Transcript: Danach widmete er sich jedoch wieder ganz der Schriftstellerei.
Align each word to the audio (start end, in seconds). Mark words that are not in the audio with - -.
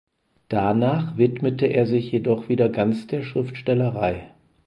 Danach 0.49 1.15
widmete 1.17 1.67
er 1.67 1.85
sich 1.85 2.11
jedoch 2.11 2.49
wieder 2.49 2.69
ganz 2.69 3.05
der 3.05 3.21
Schriftstellerei. 3.21 4.31